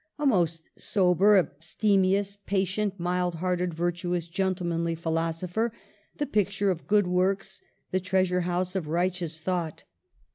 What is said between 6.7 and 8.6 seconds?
of good works, the treasure